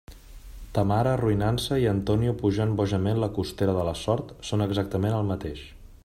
Ta 0.77 0.83
mare 0.91 1.09
arruïnant-se 1.17 1.77
i 1.83 1.85
Antonio 1.91 2.33
pujant 2.41 2.73
bojament 2.79 3.21
la 3.25 3.31
costera 3.35 3.77
de 3.79 3.83
la 3.91 3.95
sort, 4.05 4.35
són 4.53 4.65
exactament 4.69 5.19
el 5.19 5.33
mateix. 5.33 5.63